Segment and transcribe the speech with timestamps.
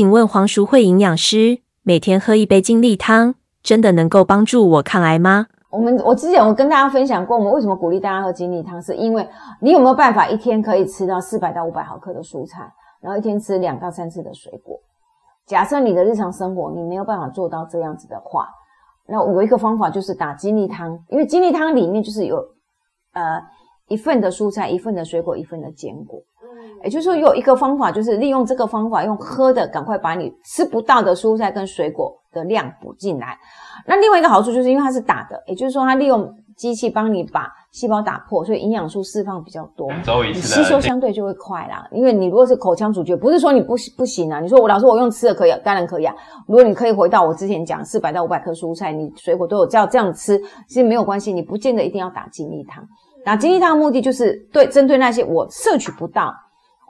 [0.00, 5.48] 请问黄淑慧营养师，每天喝一杯金利汤，真的能够帮助我抗癌吗？
[5.68, 9.28] 我们我之前我跟大家分享过，我们为什么鼓励大家喝金利汤，是因为
[9.60, 12.62] 你有没有办法一天可以吃到四百到五百毫克的蔬菜，
[13.02, 14.80] 然后一天吃两到三次的水果？
[15.46, 18.48] 假设你的日常生活你没有办法做到这样子的话，
[19.06, 22.38] 那有一个方法就是打金利汤，因为金利汤里面就是有
[23.12, 23.38] 呃
[23.88, 26.18] 一份的蔬菜，一份的水果，一份的坚果。
[26.82, 33.38] 也就是说，有一个方法，就是利用这个方法，用喝的赶快把你吃不到的蔬菜跟水果的量补进来。
[33.86, 39.90] 那另外一个好处就是，因为它是打的，也就是说，它利用机器帮你把细胞打破，所以营养素释放比较多，
[40.22, 41.86] 你吸收相对就会快啦。
[41.92, 44.40] 因为你如果是口腔咀嚼，不是说你不不行啊。
[44.40, 46.14] 你说我老师我用吃的可以，当然可以啊。
[46.46, 51.32] 如果你可以回到我之前讲四百到五百克蔬菜，你水果都有照这样吃，其实没有关系。
[51.32, 52.86] 你不见得一定要打精力汤，
[53.24, 56.34] 打精力汤的目的就是对针对那些我摄取不到。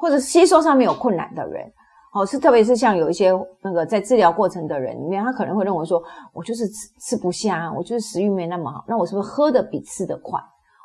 [0.00, 1.70] 或者吸收上面有困难的人，
[2.10, 3.30] 好是特别是像有一些
[3.62, 10.40] 那个在治疗过程的人里面，他可能会认为说，我就是吃吃不下，我就是食欲没那么好，那我是不是喝的比吃的快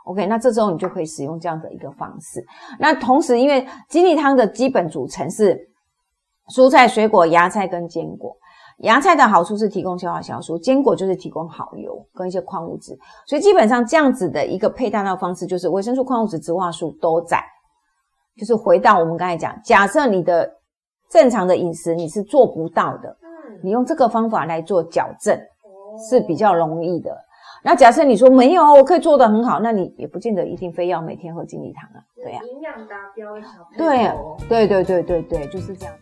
[0.05, 2.45] ？OK，那这时候你就可以使用这样的一个方式。
[2.77, 5.57] 那同时，因为金利汤的基本组成是
[6.53, 8.35] 蔬菜、水果、芽菜跟坚果。
[8.79, 12.93] 芽菜的好处是提供消化酵素，坚果就是提供好油跟一些矿物质，
[13.25, 17.41] 所以基本上这样子的一个配搭的方式，就是维生素、矿物质、植化素都在。
[18.37, 20.49] 就是回到我们刚才讲，假设你的
[21.09, 25.39] 正常的饮食你是做不到的，嗯，你用这个方法来做矫正
[26.09, 27.15] 是比较容易的。
[27.63, 32.39] 那假设你说没有，我可以做得很好，那你也不见得一定非要每天喝金利汤啊，对呀。
[32.43, 33.33] 营养达标。
[33.77, 34.11] 对，
[34.47, 35.95] 对对对对对，就是这样。